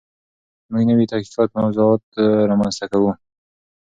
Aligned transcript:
موږ 0.71 0.83
نوي 0.89 1.05
تحقیقاتي 1.11 1.55
موضوعات 1.61 2.03
رامنځته 2.49 2.85
کوو. 2.91 3.11